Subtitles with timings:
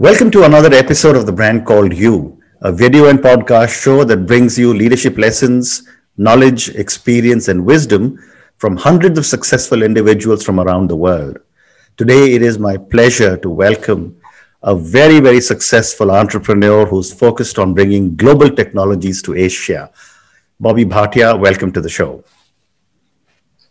[0.00, 4.24] Welcome to another episode of the brand called You, a video and podcast show that
[4.24, 5.86] brings you leadership lessons,
[6.16, 8.18] knowledge, experience, and wisdom
[8.56, 11.36] from hundreds of successful individuals from around the world.
[11.98, 14.18] Today, it is my pleasure to welcome
[14.62, 19.90] a very, very successful entrepreneur who's focused on bringing global technologies to Asia.
[20.58, 22.24] Bobby Bhatia, welcome to the show.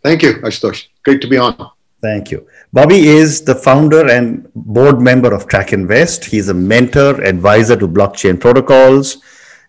[0.03, 0.89] Thank you, Ashutosh.
[1.03, 1.71] Great to be on.
[2.01, 2.47] Thank you.
[2.71, 6.25] Bobby is the founder and board member of TrakInvest.
[6.25, 9.17] He's a mentor, advisor to blockchain protocols,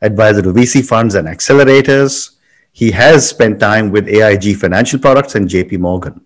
[0.00, 2.36] advisor to VC funds and accelerators.
[2.72, 6.20] He has spent time with AIG Financial Products and JP Morgan.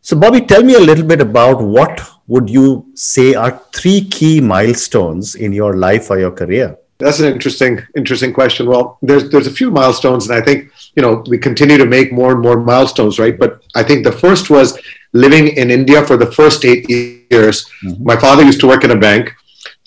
[0.00, 4.40] So, Bobby, tell me a little bit about what would you say are three key
[4.40, 6.78] milestones in your life or your career?
[6.98, 8.66] That's an interesting, interesting question.
[8.66, 12.12] Well, there's there's a few milestones, and I think you know we continue to make
[12.12, 13.38] more and more milestones, right?
[13.38, 14.78] But I think the first was
[15.12, 17.68] living in India for the first eight years.
[17.84, 18.04] Mm-hmm.
[18.04, 19.34] My father used to work in a bank,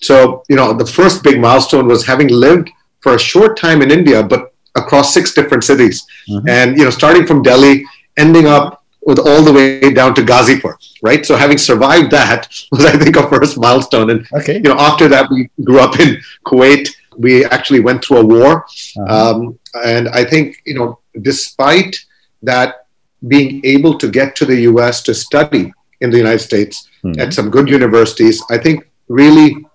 [0.01, 2.69] so you know the first big milestone was having lived
[3.01, 6.47] for a short time in India, but across six different cities, mm-hmm.
[6.47, 7.83] and you know starting from Delhi,
[8.17, 11.25] ending up with all the way down to Ghazipur, right?
[11.25, 14.11] So having survived that was, I think, a first milestone.
[14.11, 14.55] And okay.
[14.55, 18.65] you know, after that, we grew up in Kuwait we actually went through a war.
[18.97, 19.35] Uh-huh.
[19.35, 21.95] Um, and I think, you know, despite
[22.43, 22.80] that,
[23.27, 27.19] being able to get to the US to study in the United States mm-hmm.
[27.19, 29.65] at some good universities, I think really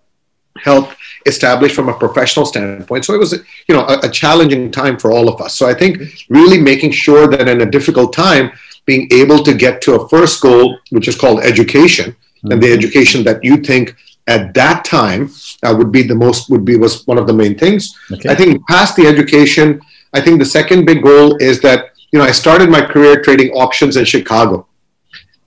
[0.58, 3.04] helped establish from a professional standpoint.
[3.04, 3.32] So it was,
[3.68, 5.54] you know, a, a, challenging time for all of us.
[5.54, 8.52] So I think really making sure that in a difficult time,
[8.86, 12.52] being able to get to a first goal, which is called education, mm-hmm.
[12.52, 13.94] and the education that you think
[14.28, 15.30] at that time
[15.62, 17.96] uh, would be the most would be was one of the main things.
[18.12, 18.28] Okay.
[18.28, 19.80] I think past the education,
[20.12, 23.52] I think the second big goal is that you know I started my career trading
[23.52, 24.66] options in Chicago.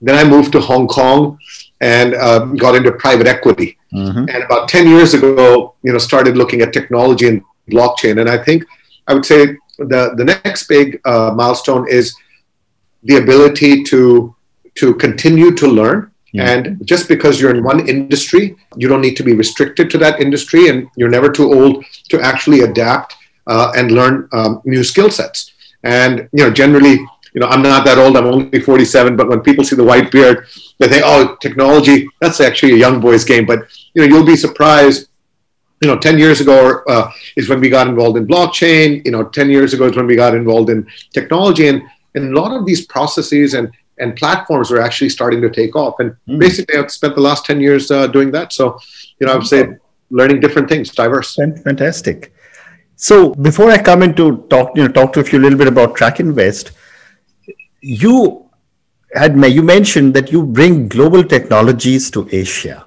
[0.00, 1.38] Then I moved to Hong Kong
[1.80, 3.78] and uh, got into private equity.
[3.92, 4.28] Mm-hmm.
[4.28, 8.20] And about ten years ago, you know, started looking at technology and blockchain.
[8.20, 8.64] And I think
[9.06, 12.14] I would say the the next big uh, milestone is
[13.02, 14.34] the ability to
[14.76, 16.50] to continue to learn yeah.
[16.50, 20.20] And just because you're in one industry, you don't need to be restricted to that
[20.20, 25.10] industry, and you're never too old to actually adapt uh, and learn um, new skill
[25.10, 25.52] sets.
[25.82, 26.98] And you know, generally,
[27.34, 28.16] you know, I'm not that old.
[28.16, 29.16] I'm only 47.
[29.16, 30.46] But when people see the white beard,
[30.78, 32.08] they think, "Oh, technology.
[32.20, 33.60] That's actually a young boy's game." But
[33.94, 35.08] you know, you'll be surprised.
[35.82, 39.02] You know, 10 years ago uh, is when we got involved in blockchain.
[39.06, 41.82] You know, 10 years ago is when we got involved in technology, and
[42.14, 43.70] and a lot of these processes and
[44.00, 46.00] and platforms are actually starting to take off.
[46.00, 46.38] And mm.
[46.38, 48.52] basically, I've spent the last 10 years uh, doing that.
[48.52, 48.78] So,
[49.18, 49.76] you know, I would say
[50.10, 51.34] learning different things, diverse.
[51.34, 52.32] Fantastic.
[53.02, 55.68] So before I come into talk, you know, talk to a few a little bit
[55.68, 56.72] about TrakInvest,
[57.80, 58.44] you
[59.14, 62.84] had you mentioned that you bring global technologies to Asia.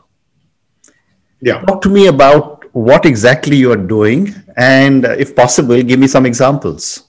[1.41, 1.61] Yeah.
[1.61, 6.05] Talk to me about what exactly you are doing, and uh, if possible, give me
[6.05, 7.07] some examples.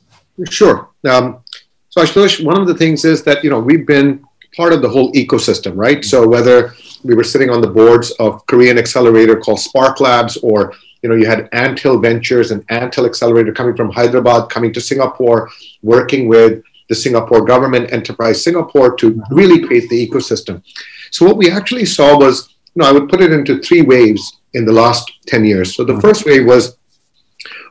[0.48, 0.88] Sure.
[1.06, 1.42] Um,
[1.90, 4.24] so Ashutosh, one of the things is that you know we've been
[4.56, 6.02] part of the whole ecosystem, right?
[6.02, 6.72] So whether
[7.02, 10.72] we were sitting on the boards of Korean accelerator called Spark Labs, or
[11.04, 15.50] you know you had Anthill Ventures and Anthill Accelerator coming from Hyderabad, coming to Singapore,
[15.82, 20.62] working with the Singapore government, Enterprise Singapore, to really create the ecosystem.
[21.10, 24.38] So what we actually saw was, you know, I would put it into three waves
[24.54, 25.76] in the last 10 years.
[25.76, 26.78] So the first wave was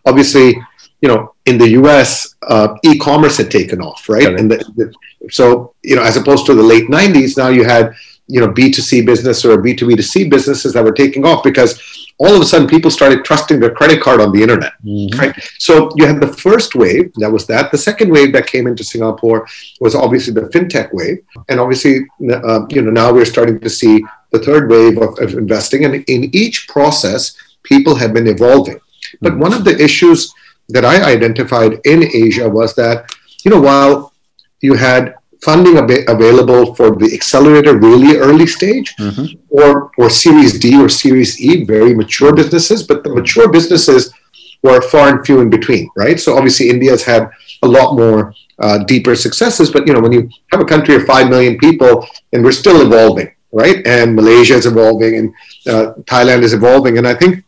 [0.05, 0.55] obviously
[1.03, 4.39] you know, in the U.S., uh, e-commerce had taken off, right?
[4.39, 4.94] And the, the,
[5.29, 7.94] so, you know, as opposed to the late '90s, now you had,
[8.27, 12.46] you know, B2C business or B2B2C businesses that were taking off because all of a
[12.46, 15.19] sudden people started trusting their credit card on the internet, mm-hmm.
[15.19, 15.35] right?
[15.59, 17.72] So you had the first wave, that was that.
[17.72, 19.47] The second wave that came into Singapore
[19.79, 21.19] was obviously the fintech wave,
[21.50, 25.34] and obviously, uh, you know, now we're starting to see the third wave of, of
[25.34, 28.80] investing, and in each process, people have been evolving.
[29.22, 29.41] But mm-hmm.
[29.41, 30.34] one of the issues
[30.69, 33.12] that I identified in Asia was that,
[33.44, 34.13] you know, while
[34.62, 39.25] you had funding ab- available for the accelerator really early stage mm-hmm.
[39.50, 44.13] or, or Series D or Series E, very mature businesses, but the mature businesses
[44.62, 46.19] were far and few in between, right?
[46.19, 47.30] So obviously India has had
[47.62, 51.04] a lot more uh, deeper successes, but you know, when you have a country of
[51.04, 53.86] 5 million people and we're still evolving, right?
[53.86, 55.34] And Malaysia is evolving and
[55.68, 56.98] uh, Thailand is evolving.
[56.98, 57.44] And I think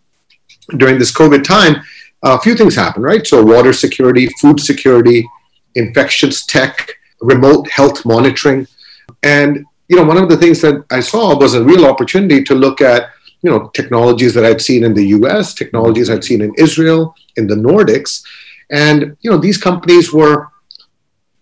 [0.78, 1.82] during this COVID time,
[2.24, 3.26] a few things happen, right?
[3.26, 5.28] So water security, food security,
[5.76, 8.68] infectious tech, remote health monitoring.
[9.24, 12.56] And, you know, one of the things that I saw was a real opportunity to
[12.56, 13.10] look at,
[13.42, 17.48] you know, technologies that I'd seen in the US, technologies I'd seen in Israel, in
[17.48, 18.24] the Nordics.
[18.72, 20.50] And, you know, these companies were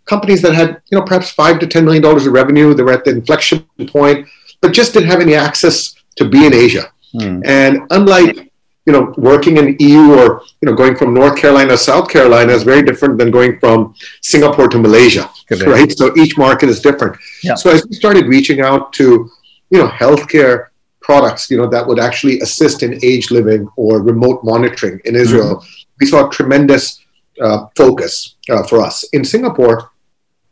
[0.06, 2.74] companies that had, you know, perhaps five to $10 million of revenue.
[2.74, 4.28] They were at the inflection point,
[4.62, 6.92] but just didn't have any access to be in Asia.
[7.16, 7.46] Mm.
[7.46, 8.52] And unlike
[8.86, 12.52] you know, working in EU or you know, going from North Carolina, to South Carolina
[12.52, 15.66] is very different than going from Singapore to Malaysia, Correct.
[15.66, 15.92] right?
[15.92, 17.18] So each market is different.
[17.44, 17.56] Yeah.
[17.56, 19.30] So as we started reaching out to,
[19.70, 20.68] you know, healthcare
[21.02, 25.58] products, you know, that would actually assist in age living or remote monitoring in Israel,
[25.58, 25.94] mm-hmm.
[26.00, 27.04] we saw tremendous
[27.42, 29.92] uh, focus uh, for us in Singapore.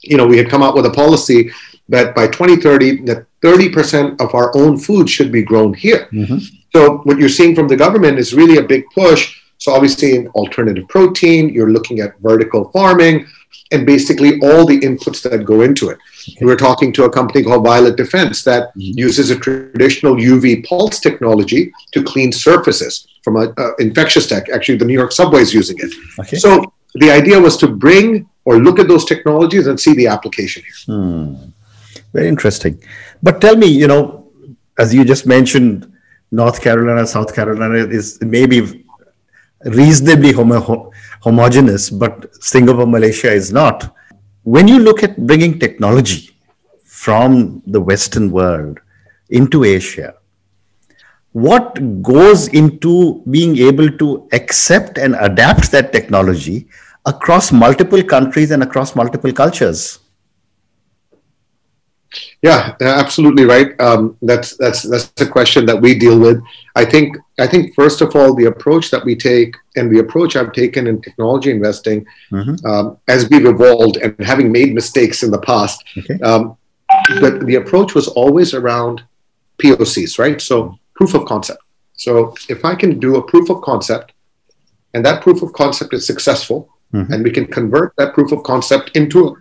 [0.02, 1.52] You know, we had come out with a policy
[1.90, 6.08] that by 2030, that 30% of our own food should be grown here.
[6.14, 6.38] Mm-hmm.
[6.74, 9.42] So what you're seeing from the government is really a big push.
[9.58, 13.28] So obviously in alternative protein, you're looking at vertical farming
[13.72, 15.98] and basically all the inputs that go into it.
[16.42, 18.98] We're talking to a company called Violet Defense that mm-hmm.
[18.98, 24.50] uses a traditional UV pulse technology to clean surfaces from an infectious tech.
[24.50, 25.94] Actually, the New York subway is using it.
[26.20, 26.38] Okay.
[26.38, 30.64] So the idea was to bring or look at those technologies and see the application
[30.64, 30.96] here.
[30.96, 31.36] Hmm.
[32.14, 32.82] Very interesting.
[33.24, 34.32] But tell me, you know,
[34.78, 35.92] as you just mentioned,
[36.32, 38.86] North Carolina, South Carolina is maybe
[39.66, 40.92] reasonably homo-
[41.90, 43.94] but Singapore, Malaysia is not.
[44.44, 46.32] When you look at bringing technology
[46.86, 48.80] from the Western world
[49.30, 50.16] into Asia,
[51.34, 56.68] what goes into being able to accept and adapt that technology
[57.06, 60.00] across multiple countries and across multiple cultures?
[62.42, 63.80] Yeah, absolutely right.
[63.80, 66.42] Um, that's that's that's a question that we deal with.
[66.76, 70.36] I think I think first of all, the approach that we take and the approach
[70.36, 72.66] I've taken in technology investing, mm-hmm.
[72.66, 76.20] um, as we've evolved and having made mistakes in the past, okay.
[76.22, 76.58] um,
[77.20, 79.04] but the approach was always around
[79.62, 80.42] POCs, right?
[80.42, 81.62] So proof of concept.
[81.94, 84.14] So if I can do a proof of concept,
[84.94, 87.14] and that proof of concept is successful, mm-hmm.
[87.14, 89.36] and we can convert that proof of concept into a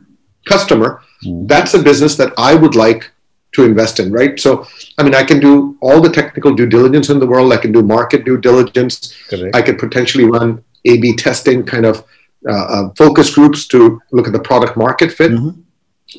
[0.46, 1.48] customer Mm.
[1.48, 3.10] That's a business that I would like
[3.52, 4.38] to invest in, right?
[4.38, 4.66] So,
[4.96, 7.52] I mean, I can do all the technical due diligence in the world.
[7.52, 9.14] I can do market due diligence.
[9.28, 9.54] Correct.
[9.54, 12.04] I could potentially run A/B testing, kind of
[12.48, 15.32] uh, uh, focus groups to look at the product market fit.
[15.32, 15.60] Mm-hmm.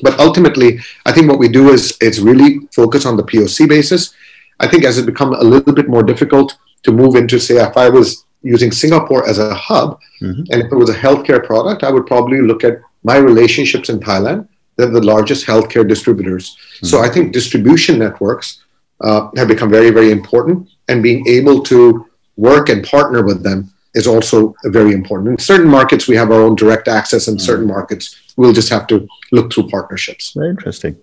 [0.02, 4.14] But ultimately, I think what we do is it's really focus on the POC basis.
[4.60, 7.76] I think as it become a little bit more difficult to move into, say, if
[7.76, 10.42] I was using Singapore as a hub, mm-hmm.
[10.50, 14.00] and if it was a healthcare product, I would probably look at my relationships in
[14.00, 16.56] Thailand they're the largest healthcare distributors.
[16.56, 16.86] Mm-hmm.
[16.86, 18.62] So I think distribution networks
[19.00, 22.06] uh, have become very, very important, and being able to
[22.36, 25.28] work and partner with them is also very important.
[25.28, 27.28] In certain markets, we have our own direct access.
[27.28, 27.44] In mm-hmm.
[27.44, 30.32] certain markets, we'll just have to look through partnerships.
[30.32, 30.96] Very interesting.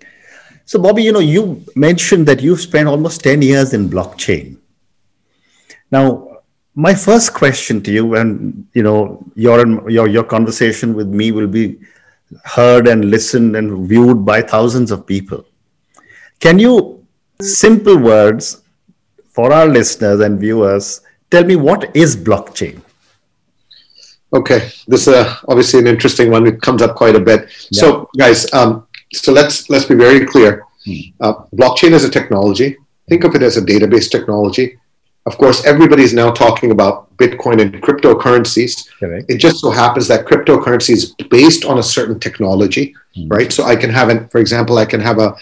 [0.64, 4.56] So, Bobby, you know, you mentioned that you've spent almost 10 years in blockchain.
[5.90, 6.29] Now,
[6.74, 11.48] my first question to you, and you know, your your your conversation with me will
[11.48, 11.78] be
[12.44, 15.44] heard and listened and viewed by thousands of people.
[16.38, 17.04] Can you,
[17.40, 18.62] simple words
[19.28, 21.00] for our listeners and viewers,
[21.30, 22.80] tell me what is blockchain?
[24.32, 26.46] Okay, this is uh, obviously an interesting one.
[26.46, 27.50] It comes up quite a bit.
[27.70, 27.80] Yeah.
[27.80, 30.64] So, guys, um, so let's let's be very clear.
[30.84, 31.00] Hmm.
[31.20, 32.76] Uh, blockchain is a technology.
[33.08, 34.78] Think of it as a database technology.
[35.26, 38.88] Of course, everybody is now talking about Bitcoin and cryptocurrencies.
[39.28, 43.28] It just so happens that cryptocurrency is based on a certain technology, mm-hmm.
[43.28, 43.52] right?
[43.52, 45.36] So I can have, an, for example, I can have a,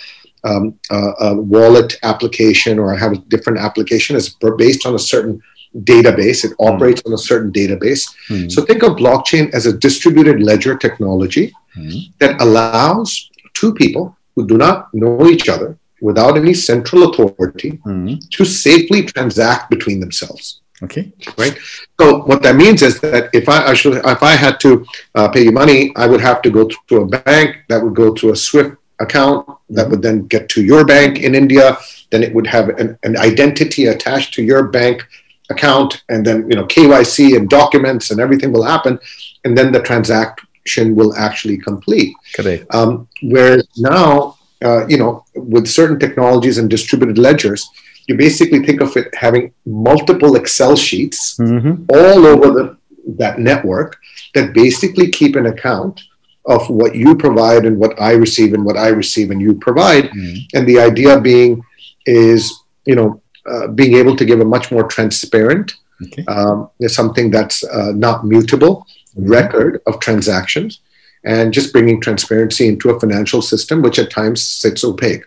[0.44, 4.98] um, a, a, wallet application or I have a different application is based on a
[4.98, 5.40] certain
[5.76, 6.44] database.
[6.44, 6.66] It hmm.
[6.66, 7.12] operates mm-hmm.
[7.12, 8.08] on a certain database.
[8.28, 8.48] Mm-hmm.
[8.48, 11.90] So think of blockchain as a distributed ledger technology hmm.
[12.18, 18.16] that allows two people who do not know each other without any central authority mm-hmm.
[18.30, 20.60] to safely transact between themselves.
[20.82, 21.12] Okay.
[21.36, 21.58] Right.
[22.00, 25.28] So what that means is that if I, I should, if I had to uh,
[25.28, 27.56] pay you money, I would have to go to a bank.
[27.68, 29.48] That would go to a SWIFT account.
[29.70, 31.78] That would then get to your bank in India.
[32.10, 35.04] Then it would have an, an identity attached to your bank
[35.50, 38.98] account, and then you know KYC and documents and everything will happen,
[39.44, 42.14] and then the transaction will actually complete.
[42.34, 42.72] Correct.
[42.74, 47.68] Um, whereas now uh, you know, with certain technologies and distributed ledgers,
[48.08, 51.84] you basically think of it having multiple Excel sheets mm-hmm.
[51.90, 52.76] all over the,
[53.16, 53.96] that network
[54.34, 56.00] that basically keep an account
[56.46, 60.04] of what you provide and what I receive and what I receive and you provide.
[60.04, 60.56] Mm-hmm.
[60.56, 61.62] And the idea being
[62.06, 66.24] is, you know, uh, being able to give a much more transparent, okay.
[66.26, 69.30] um, something that's uh, not mutable mm-hmm.
[69.30, 70.80] record of transactions
[71.24, 75.24] and just bringing transparency into a financial system, which at times sits opaque.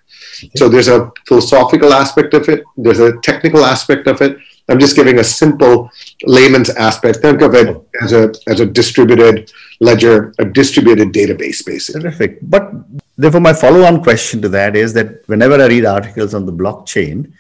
[0.56, 4.38] So there's a philosophical aspect of it, there's a technical aspect of it.
[4.70, 5.90] I'm just giving a simple
[6.24, 7.18] layman's aspect.
[7.18, 12.02] Think of it as a as a distributed ledger, a distributed database, basically.
[12.02, 12.40] Terrific.
[12.42, 12.72] But
[13.18, 17.34] therefore, my follow-on question to that is that whenever I read articles on the blockchain,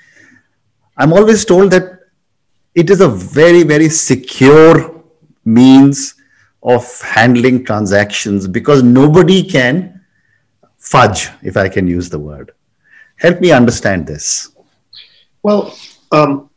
[0.97, 1.99] I'm always told that
[2.75, 5.03] it is a very, very secure
[5.45, 6.15] means
[6.63, 10.01] of handling transactions because nobody can
[10.77, 12.51] fudge, if I can use the word.
[13.17, 14.49] Help me understand this.
[15.43, 15.75] Well,
[16.11, 16.49] um,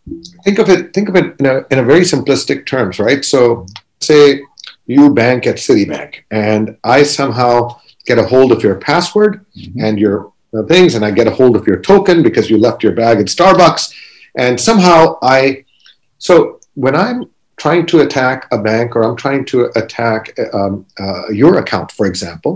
[0.44, 0.92] think of it.
[0.92, 3.24] Think of it in a, in a very simplistic terms, right?
[3.24, 3.66] So,
[4.00, 4.42] say
[4.86, 9.80] you bank at Citibank, and I somehow get a hold of your password mm-hmm.
[9.80, 12.82] and your uh, things, and I get a hold of your token because you left
[12.82, 13.94] your bag at Starbucks,
[14.36, 15.64] and somehow I.
[16.18, 17.30] So when I'm
[17.64, 22.04] trying to attack a bank or I'm trying to attack um, uh, your account, for
[22.04, 22.52] example,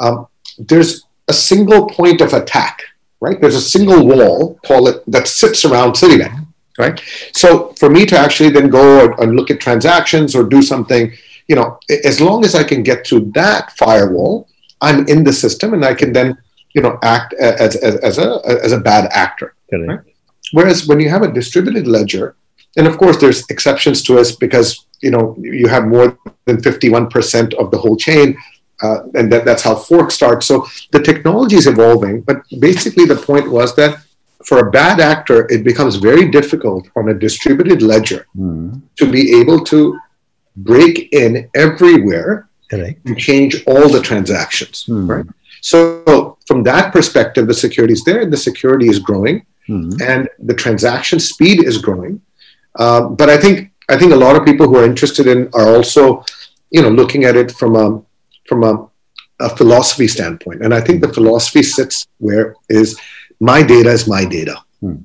[0.00, 0.26] um,
[0.58, 2.82] there's a single point of attack,
[3.20, 3.40] right?
[3.40, 6.48] There's a single wall, call it, that sits around Citibank,
[6.80, 7.00] right?
[7.32, 11.12] So for me to actually then go and look at transactions or do something,
[11.46, 11.78] you know,
[12.10, 14.48] as long as I can get through that firewall,
[14.80, 16.36] I'm in the system and I can then,
[16.74, 19.54] you know, act as, as, as a, as a bad actor.
[19.70, 20.00] Right?
[20.50, 22.34] Whereas when you have a distributed ledger,
[22.76, 27.54] and of course there's exceptions to us because you know you have more than 51%
[27.54, 28.36] of the whole chain
[28.82, 33.16] uh, and that, that's how fork starts so the technology is evolving but basically the
[33.16, 33.98] point was that
[34.44, 38.80] for a bad actor it becomes very difficult on a distributed ledger mm.
[38.96, 39.98] to be able to
[40.56, 43.04] break in everywhere Correct.
[43.06, 45.08] and change all the transactions mm.
[45.08, 45.26] right
[45.60, 50.00] so from that perspective the security is there and the security is growing mm.
[50.02, 52.20] and the transaction speed is growing
[52.78, 55.68] uh, but I think I think a lot of people who are interested in are
[55.74, 56.24] also,
[56.70, 58.02] you know, looking at it from a
[58.46, 58.88] from a,
[59.40, 60.62] a philosophy standpoint.
[60.62, 62.98] And I think the philosophy sits where is
[63.40, 64.56] my data is my data.
[64.80, 64.96] Hmm.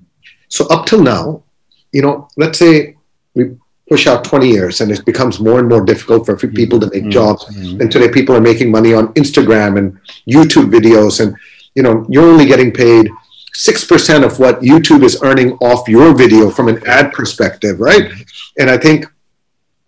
[0.47, 1.43] So up till now,
[1.91, 2.95] you know, let's say
[3.33, 3.55] we
[3.89, 7.03] push out 20 years and it becomes more and more difficult for people to make
[7.03, 7.09] mm-hmm.
[7.09, 7.45] jobs.
[7.45, 7.81] Mm-hmm.
[7.81, 11.35] And today people are making money on Instagram and YouTube videos and
[11.75, 13.09] you know, you're only getting paid
[13.57, 18.11] 6% of what YouTube is earning off your video from an ad perspective, right?
[18.57, 19.05] And I think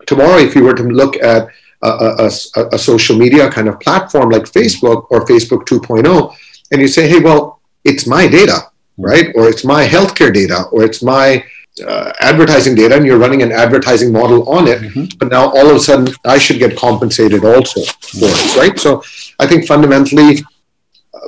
[0.05, 1.47] tomorrow, if you were to look at
[1.83, 6.35] a, a, a, a social media kind of platform like Facebook or Facebook 2.0,
[6.71, 9.27] and you say, hey, well, it's my data, right?
[9.35, 11.43] Or it's my healthcare data, or it's my
[11.85, 14.81] uh, advertising data, and you're running an advertising model on it.
[14.81, 15.17] Mm-hmm.
[15.17, 18.79] But now all of a sudden, I should get compensated also for it, right?
[18.79, 19.03] So
[19.39, 20.43] I think fundamentally,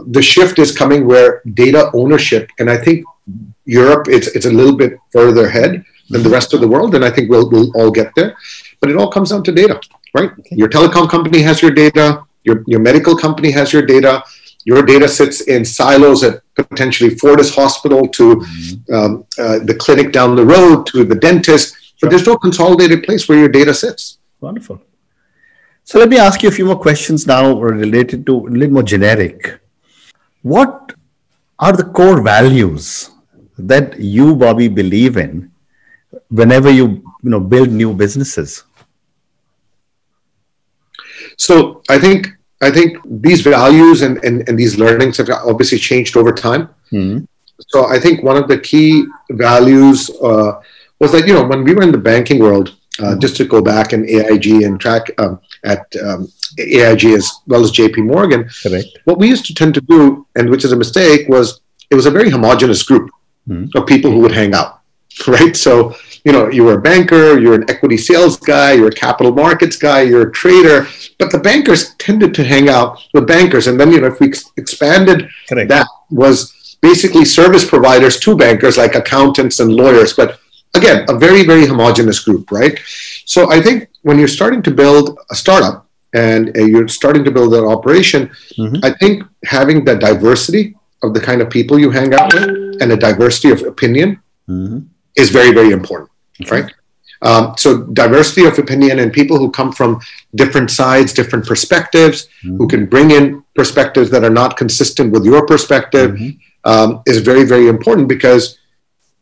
[0.07, 3.05] the shift is coming where data ownership, and I think
[3.65, 7.05] Europe it's it's a little bit further ahead than the rest of the world, and
[7.05, 8.35] I think we'll we'll all get there.
[8.79, 9.79] But it all comes down to data,
[10.13, 10.31] right?
[10.39, 10.55] Okay.
[10.55, 14.23] Your telecom company has your data, your your medical company has your data.
[14.65, 18.95] Your data sits in silos at potentially Fortis Hospital to mm-hmm.
[18.95, 23.27] um, uh, the clinic down the road to the dentist, but there's no consolidated place
[23.27, 24.19] where your data sits.
[24.39, 24.81] Wonderful.
[25.83, 28.83] So let me ask you a few more questions now related to a little more
[28.83, 29.59] generic.
[30.43, 30.93] What
[31.57, 33.09] are the core values
[33.57, 35.51] that you, Bobby, believe in
[36.29, 36.87] whenever you
[37.23, 38.63] you know build new businesses?
[41.37, 42.27] So I think
[42.61, 46.69] I think these values and, and, and these learnings have obviously changed over time.
[46.91, 47.25] Mm-hmm.
[47.69, 50.59] So I think one of the key values uh,
[50.99, 53.19] was that you know when we were in the banking world, uh, mm-hmm.
[53.19, 57.71] just to go back and AIG and track um, at um, AIG as well as
[57.71, 58.49] JP Morgan.
[58.61, 58.87] Correct.
[59.05, 62.05] What we used to tend to do, and which is a mistake, was it was
[62.05, 63.09] a very homogenous group
[63.47, 63.77] mm-hmm.
[63.77, 64.81] of people who would hang out,
[65.27, 65.55] right?
[65.55, 69.33] So, you know, you were a banker, you're an equity sales guy, you're a capital
[69.33, 70.87] markets guy, you're a trader,
[71.19, 73.67] but the bankers tended to hang out with bankers.
[73.67, 75.69] And then, you know, if we expanded Correct.
[75.69, 80.39] that was basically service providers to bankers like accountants and lawyers, but
[80.73, 82.79] again, a very, very homogenous group, right?
[83.25, 87.31] So I think when you're starting to build a startup, and uh, you're starting to
[87.31, 88.77] build an operation, mm-hmm.
[88.83, 92.91] I think having the diversity of the kind of people you hang out with and
[92.91, 94.79] a diversity of opinion mm-hmm.
[95.15, 96.09] is very, very important,
[96.41, 96.61] okay.
[96.61, 96.73] right?
[97.23, 100.01] Um, so diversity of opinion and people who come from
[100.35, 102.57] different sides, different perspectives, mm-hmm.
[102.57, 106.69] who can bring in perspectives that are not consistent with your perspective, mm-hmm.
[106.69, 108.59] um, is very, very important because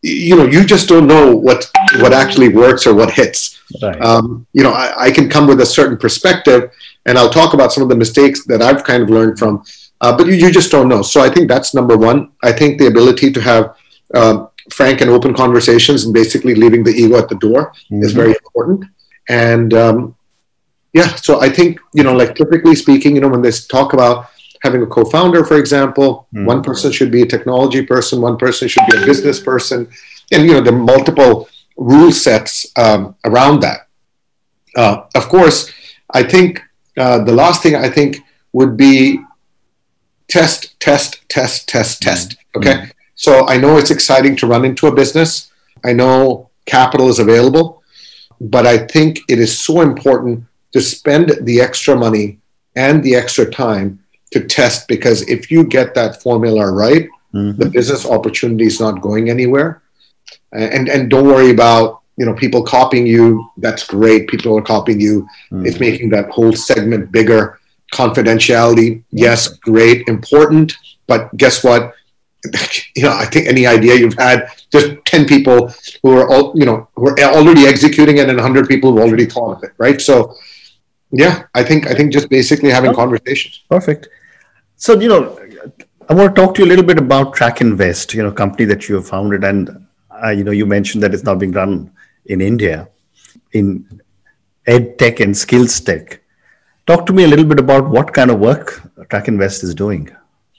[0.03, 1.69] you know you just don't know what
[1.99, 4.01] what actually works or what hits right.
[4.01, 6.71] um, you know I, I, can come with a certain perspective
[7.05, 9.63] and i'll talk about some of the mistakes that i've kind of learned from
[10.01, 12.79] uh, but you, you just don't know so i think that's number one i think
[12.79, 13.75] the ability to have
[14.13, 18.03] uh, frank and open conversations and basically leaving the ego at the door mm-hmm.
[18.03, 18.85] is very important
[19.29, 20.15] and um,
[20.93, 24.29] yeah so i think you know like typically speaking you know when they talk about
[24.61, 26.27] having a co-founder, for example.
[26.33, 26.45] Mm.
[26.45, 28.21] One person should be a technology person.
[28.21, 29.89] One person should be a business person,
[30.31, 31.49] and you know the multiple
[31.81, 33.87] rule sets um, around that.
[34.75, 35.71] Uh, of course,
[36.13, 36.61] I think
[36.97, 38.19] uh, the last thing I think
[38.53, 39.19] would be
[40.27, 42.05] test, test, test, test, mm.
[42.05, 42.37] test.
[42.55, 42.91] Okay, mm.
[43.15, 45.51] so I know it's exciting to run into a business.
[45.83, 47.81] I know capital is available,
[48.39, 52.39] but I think it is so important to spend the extra money
[52.75, 53.99] and the extra time
[54.31, 57.59] to test because if you get that formula right, mm-hmm.
[57.59, 59.81] the business opportunity is not going anywhere.
[60.53, 63.49] And and don't worry about you know people copying you.
[63.57, 64.27] That's great.
[64.27, 65.21] People are copying you.
[65.51, 65.65] Mm-hmm.
[65.65, 67.59] It's making that whole segment bigger.
[67.93, 70.77] Confidentiality, yes, great, important.
[71.07, 71.93] But guess what?
[72.95, 76.65] you know, I think any idea you've had, just 10 people who are all, you
[76.65, 79.99] know, who are already executing it and 100 people who've already thought of it, right?
[80.01, 80.35] So,
[81.11, 83.61] yeah, I think, I think just basically having oh, conversations.
[83.69, 84.07] Perfect.
[84.77, 85.37] So, you know,
[86.09, 88.89] I want to talk to you a little bit about TrakInvest, you know, company that
[88.89, 89.43] you have founded.
[89.43, 89.85] And,
[90.23, 91.91] uh, you know, you mentioned that it's now being run
[92.25, 92.89] in India
[93.53, 94.01] in
[94.67, 96.21] ed tech and skills tech.
[96.87, 100.09] Talk to me a little bit about what kind of work TrakInvest is doing.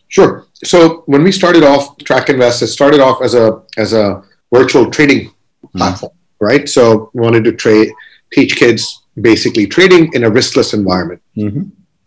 [0.09, 0.47] Sure.
[0.55, 5.29] So when we started off, TrakInvest, it started off as a as a virtual trading
[5.29, 5.79] mm-hmm.
[5.79, 6.69] platform, right?
[6.69, 7.91] So we wanted to trade,
[8.33, 11.23] teach kids basically trading in a riskless environment.
[11.37, 11.63] Mm-hmm.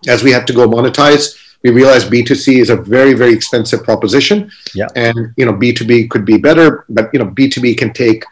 [0.08, 1.36] As we had to go monetize,
[1.66, 4.52] we realized B2C is a very, very expensive proposition.
[4.76, 4.88] Yeah.
[4.96, 8.24] And you know, B2B could be better, but you know, B2B can take,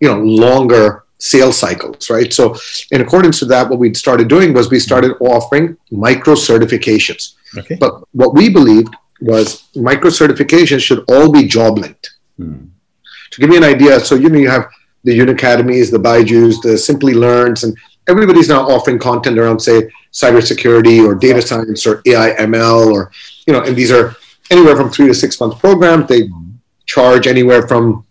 [0.00, 2.32] you know, longer sales cycles, right?
[2.32, 2.56] So
[2.90, 7.34] in accordance to that, what we started doing was we started offering micro certifications.
[7.58, 7.76] Okay.
[7.78, 12.14] But what we believed was micro certifications should all be job linked.
[12.38, 12.68] Hmm.
[13.32, 14.66] To give you an idea, so you know you have
[15.04, 17.76] the Unacademies, the Byju's, the Simplilearns, and
[18.08, 23.12] everybody's now offering content around, say, cybersecurity or data science or AI ML, or
[23.46, 24.16] you know, and these are
[24.50, 26.08] anywhere from three to six month programs.
[26.08, 26.28] They
[26.86, 28.04] charge anywhere from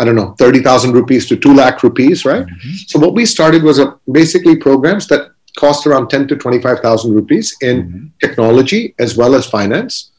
[0.00, 2.46] I don't know, 30,000 rupees to 2 lakh rupees, right?
[2.46, 2.70] Mm-hmm.
[2.86, 7.54] So what we started was a, basically programs that cost around 10 to 25,000 rupees
[7.60, 8.06] in mm-hmm.
[8.18, 10.12] technology as well as finance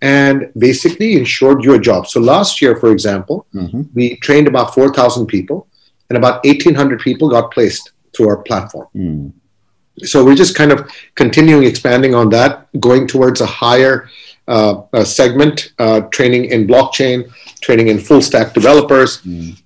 [0.00, 2.06] and basically ensured your job.
[2.06, 3.82] So last year, for example, mm-hmm.
[3.92, 5.66] we trained about 4,000 people
[6.08, 8.88] and about 1,800 people got placed through our platform.
[8.94, 9.32] Mm.
[10.02, 14.10] So we're just kind of continuing expanding on that, going towards a higher
[14.48, 19.22] uh, uh, segment, uh, training in blockchain, training in full stack developers.
[19.22, 19.60] Mm.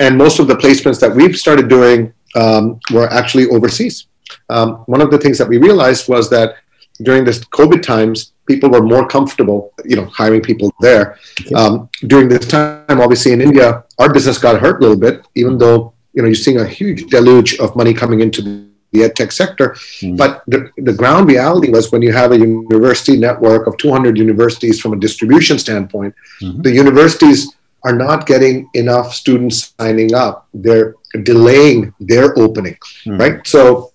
[0.00, 4.06] And most of the placements that we've started doing um, were actually overseas.
[4.48, 6.56] Um, one of the things that we realized was that
[7.02, 11.18] during this COVID times, people were more comfortable, you know, hiring people there.
[11.40, 11.54] Okay.
[11.54, 15.58] Um, during this time, obviously in India, our business got hurt a little bit, even
[15.58, 19.32] though you know you're seeing a huge deluge of money coming into the ed tech
[19.32, 19.70] sector.
[20.00, 20.16] Mm.
[20.16, 24.80] But the, the ground reality was when you have a university network of 200 universities
[24.80, 26.62] from a distribution standpoint, mm-hmm.
[26.62, 30.48] the universities are not getting enough students signing up.
[30.54, 33.18] They're delaying their opening, mm.
[33.18, 33.46] right?
[33.46, 33.92] So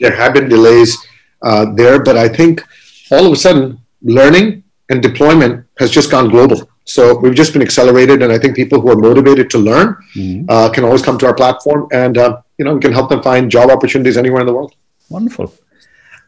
[0.00, 0.96] there have been delays
[1.42, 2.64] uh, there, but I think
[3.12, 6.68] all of a sudden learning and deployment has just gone global.
[6.88, 10.46] So we've just been accelerated, and I think people who are motivated to learn mm-hmm.
[10.48, 13.22] uh, can always come to our platform, and uh, you know we can help them
[13.22, 14.74] find job opportunities anywhere in the world.
[15.10, 15.52] Wonderful.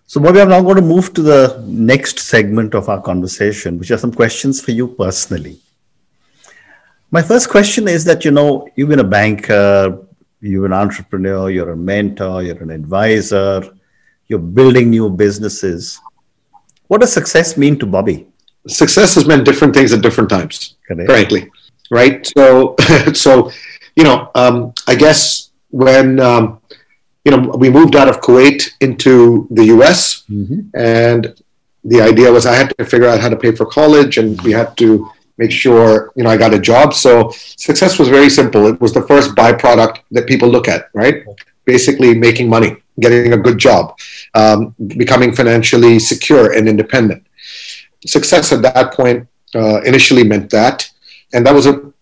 [0.07, 3.91] So, Bobby, I'm now going to move to the next segment of our conversation, which
[3.91, 5.59] are some questions for you personally.
[7.11, 10.05] My first question is that you know you've been a banker,
[10.43, 13.63] you're an entrepreneur, you're a mentor, you're an advisor,
[14.27, 15.99] you're building new businesses.
[16.89, 18.30] What does success mean to Bobby?
[18.67, 21.09] Success has meant different things at different times, Correct.
[21.09, 21.51] frankly.
[21.91, 22.27] Right.
[22.37, 22.77] So,
[23.15, 23.51] so
[23.97, 26.61] you know, um, I guess when um,
[27.25, 30.25] you know we moved out of Kuwait into the U.S.
[30.31, 30.61] Mm-hmm.
[30.75, 31.35] and
[31.85, 34.53] the idea was I had to figure out how to pay for college, and we
[34.53, 36.95] had to make sure you know I got a job.
[36.95, 38.67] So success was very simple.
[38.67, 41.25] It was the first byproduct that people look at, right?
[41.65, 43.99] Basically, making money getting a good job,
[44.35, 47.27] um, becoming financially secure and independent.
[48.07, 50.91] Success at that point uh, initially meant that,
[51.33, 51.93] and that was an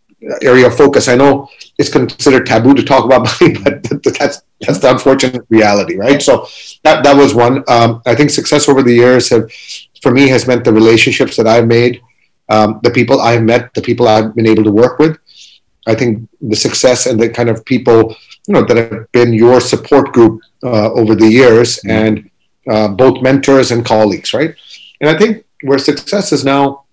[0.42, 1.08] area of focus.
[1.08, 3.82] I know it's considered taboo to talk about money, but
[4.18, 6.20] that's that's the unfortunate reality, right?
[6.20, 6.46] So
[6.84, 7.64] that that was one.
[7.68, 9.50] Um, I think success over the years have,
[10.02, 12.02] for me, has meant the relationships that I've made,
[12.48, 15.18] um, the people I've met, the people I've been able to work with.
[15.86, 18.14] I think the success and the kind of people
[18.46, 21.90] you know that have been your support group uh, over the years, mm-hmm.
[21.90, 22.30] and
[22.70, 24.54] uh, both mentors and colleagues, right?
[25.00, 26.84] And I think where success is now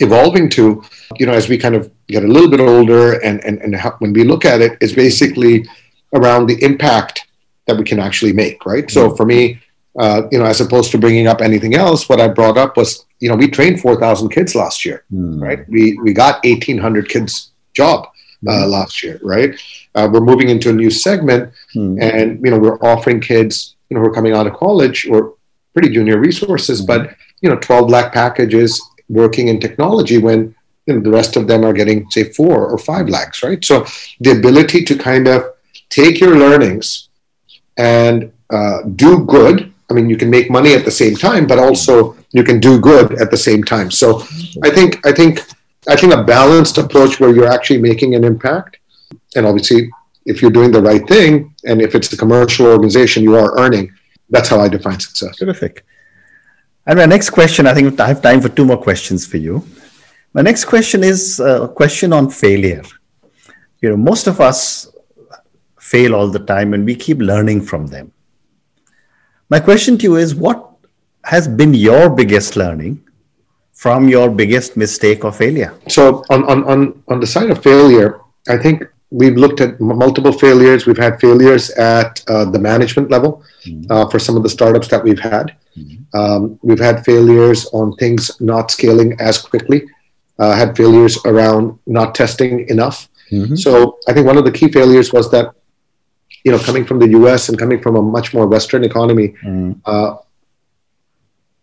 [0.00, 0.82] evolving to,
[1.16, 3.92] you know, as we kind of get a little bit older, and and and how,
[3.98, 5.66] when we look at it, is basically
[6.14, 7.26] around the impact
[7.66, 8.84] that we can actually make, right?
[8.84, 9.10] Mm-hmm.
[9.10, 9.60] So for me,
[9.98, 13.06] uh, you know, as opposed to bringing up anything else, what I brought up was,
[13.20, 15.40] you know, we trained 4,000 kids last year, mm.
[15.40, 15.66] right?
[15.68, 18.08] We, we got 1,800 kids job
[18.46, 18.70] uh, mm.
[18.70, 19.58] last year, right?
[19.94, 22.00] Uh, we're moving into a new segment, mm.
[22.00, 25.34] and you know we're offering kids, you know, who are coming out of college or
[25.72, 26.86] pretty junior resources, mm.
[26.86, 30.54] but you know, 12 lakh packages working in technology when
[30.86, 33.64] you know, the rest of them are getting say four or five lakhs, right?
[33.64, 33.86] So
[34.20, 35.52] the ability to kind of
[35.90, 37.08] take your learnings
[37.76, 39.72] and uh, do good.
[39.90, 42.80] I mean, you can make money at the same time, but also you can do
[42.80, 43.90] good at the same time.
[43.90, 44.20] So
[44.62, 45.40] I think I think
[45.88, 48.78] I think a balanced approach where you're actually making an impact,
[49.36, 49.90] and obviously
[50.26, 53.92] if you're doing the right thing, and if it's a commercial organization, you are earning.
[54.28, 55.36] That's how I define success.
[55.36, 55.84] Terrific.
[56.86, 59.66] And my next question, I think I have time for two more questions for you.
[60.32, 62.84] My next question is a question on failure.
[63.80, 64.88] You know, most of us
[65.80, 68.12] fail all the time and we keep learning from them.
[69.48, 70.70] My question to you is what
[71.24, 73.02] has been your biggest learning
[73.72, 75.74] from your biggest mistake or failure?
[75.88, 80.32] So on, on, on, on the side of failure, I think we've looked at multiple
[80.32, 80.86] failures.
[80.86, 83.90] We've had failures at uh, the management level mm-hmm.
[83.90, 85.56] uh, for some of the startups that we've had.
[85.76, 86.18] Mm-hmm.
[86.18, 89.86] Um, we've had failures on things not scaling as quickly.
[90.38, 93.08] Uh, had failures around not testing enough.
[93.30, 93.56] Mm-hmm.
[93.56, 95.54] So I think one of the key failures was that,
[96.44, 97.48] you know, coming from the U.S.
[97.48, 99.72] and coming from a much more Western economy, mm-hmm.
[99.84, 100.16] uh,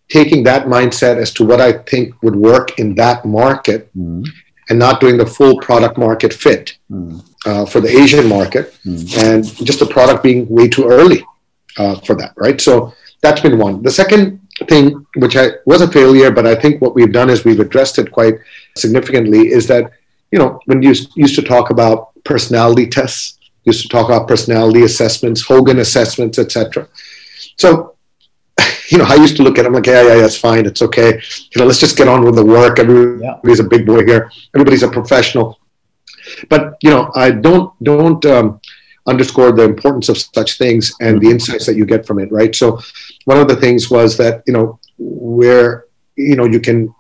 [0.10, 4.28] taking that mindset as to what I think would work in that market mm.
[4.70, 7.24] and not doing the full product market fit mm.
[7.46, 9.18] Uh, for the Asian market mm.
[9.18, 11.26] and just the product being way too early
[11.78, 12.60] uh, for that, right?
[12.60, 13.84] So that's been one.
[13.84, 17.44] The second thing, which I was a failure, but I think what we've done is
[17.44, 18.36] we've addressed it quite
[18.78, 19.92] significantly, is that,
[20.32, 24.84] you know, when you used to talk about personality tests, used to talk about personality
[24.84, 26.88] assessments, Hogan assessments, etc.
[27.58, 27.94] So
[28.90, 30.66] you know, I used to look at them like, yeah, yeah, that's fine.
[30.66, 31.14] It's okay.
[31.52, 32.80] You know, let's just get on with the work.
[32.80, 33.66] Everybody's yeah.
[33.66, 34.32] a big boy here.
[34.54, 35.60] Everybody's a professional.
[36.50, 38.62] But, you know, I don't, don't, um,
[39.06, 42.56] underscore the importance of such things and the insights that you get from it right
[42.56, 42.80] so
[43.26, 46.96] one of the things was that you know where you know you can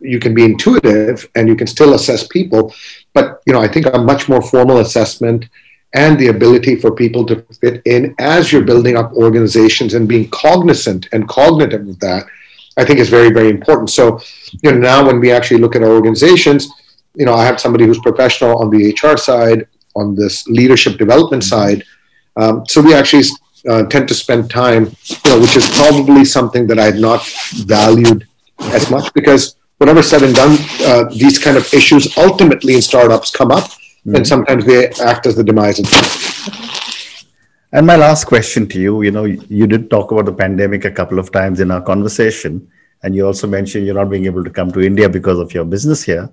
[0.00, 2.74] you can be intuitive and you can still assess people
[3.12, 5.48] but you know i think a much more formal assessment
[5.94, 10.28] and the ability for people to fit in as you're building up organizations and being
[10.30, 12.26] cognizant and cognitive of that,
[12.76, 13.90] I think is very, very important.
[13.90, 14.20] So,
[14.62, 16.68] you know, now when we actually look at our organizations,
[17.14, 21.44] you know, I have somebody who's professional on the HR side, on this leadership development
[21.44, 21.84] side.
[22.36, 23.24] Um, so we actually
[23.68, 24.84] uh, tend to spend time,
[25.24, 28.26] you know, which is probably something that I had not valued
[28.60, 33.30] as much because whatever said and done, uh, these kind of issues ultimately in startups
[33.30, 34.16] come up mm-hmm.
[34.16, 35.86] and sometimes they act as the demise of
[37.72, 40.90] and my last question to you you know you did talk about the pandemic a
[40.90, 42.66] couple of times in our conversation
[43.02, 45.64] and you also mentioned you're not being able to come to india because of your
[45.64, 46.30] business here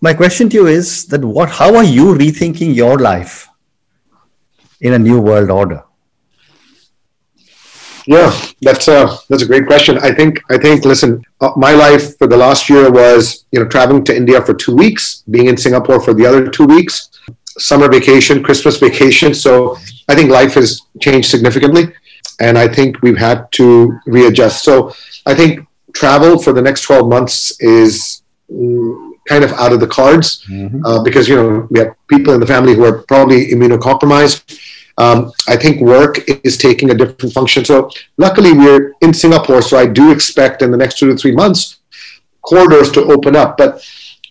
[0.00, 3.48] my question to you is that what how are you rethinking your life
[4.80, 5.82] in a new world order
[8.08, 9.98] yeah, that's a that's a great question.
[9.98, 13.68] I think I think listen, uh, my life for the last year was you know
[13.68, 17.10] traveling to India for two weeks, being in Singapore for the other two weeks,
[17.58, 19.34] summer vacation, Christmas vacation.
[19.34, 19.76] So
[20.08, 21.92] I think life has changed significantly,
[22.40, 24.64] and I think we've had to readjust.
[24.64, 24.94] So
[25.26, 28.22] I think travel for the next twelve months is.
[28.50, 30.84] Mm, kind of out of the cards mm-hmm.
[30.84, 34.58] uh, because you know we have people in the family who are probably immunocompromised
[34.98, 37.64] um, I think work is taking a different function.
[37.64, 41.30] So luckily we're in Singapore, so I do expect in the next two to three
[41.30, 41.78] months
[42.42, 43.56] corridors to open up.
[43.56, 43.88] But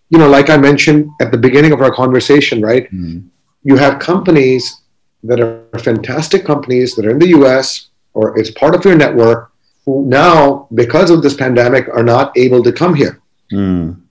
[0.09, 2.91] you know, like I mentioned at the beginning of our conversation, right?
[2.91, 3.29] Mm.
[3.63, 4.81] You have companies
[5.23, 9.51] that are fantastic companies that are in the US or it's part of your network
[9.85, 13.21] who now, because of this pandemic, are not able to come here.
[13.53, 14.01] Mm.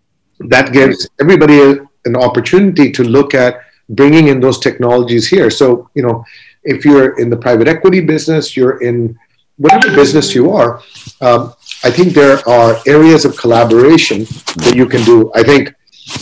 [0.56, 1.70] That gives everybody a,
[2.06, 5.50] an opportunity to look at bringing in those technologies here.
[5.50, 6.24] So, you know,
[6.64, 9.18] if you're in the private equity business, you're in
[9.58, 10.80] whatever business you are,
[11.20, 11.52] um,
[11.84, 14.24] I think there are areas of collaboration
[14.64, 15.30] that you can do.
[15.34, 15.74] I think,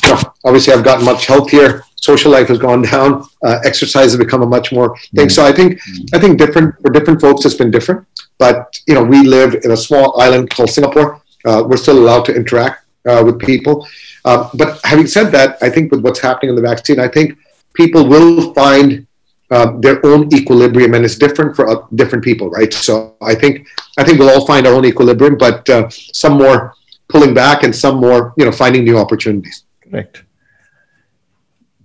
[0.02, 1.84] you know, obviously, I've gotten much healthier.
[1.94, 3.24] Social life has gone down.
[3.44, 5.28] Uh, exercise has become a much more thing.
[5.28, 5.80] So I think,
[6.12, 8.04] I think different for different folks, it's been different.
[8.38, 11.22] But you know, we live in a small island called Singapore.
[11.44, 13.86] Uh, we're still allowed to interact uh, with people.
[14.24, 17.38] Uh, but having said that, I think with what's happening in the vaccine, I think
[17.74, 19.06] people will find
[19.50, 22.72] uh, their own equilibrium, and it's different for uh, different people, right?
[22.72, 26.74] So I think I think we'll all find our own equilibrium, but uh, some more
[27.08, 29.64] pulling back, and some more, you know, finding new opportunities.
[29.82, 30.24] Correct.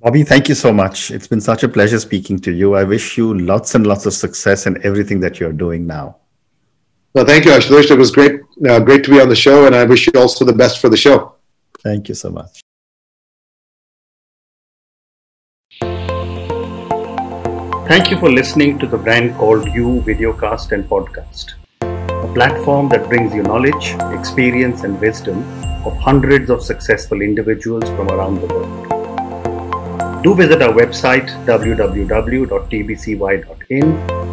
[0.01, 1.11] Bobby, thank you so much.
[1.11, 2.73] It's been such a pleasure speaking to you.
[2.73, 6.18] I wish you lots and lots of success in everything that you're doing now.
[7.13, 7.89] Well, thank you, Ashutosh.
[7.91, 10.45] It was great, uh, great to be on the show, and I wish you also
[10.45, 11.35] the best for the show.
[11.83, 12.61] Thank you so much.
[17.87, 22.89] Thank you for listening to the brand called You Videocast and Podcast, a a platform
[22.89, 25.43] that brings you knowledge, experience, and wisdom
[25.85, 30.23] of hundreds of successful individuals from around the world.
[30.23, 32.19] Do visit our website www.tbcy.in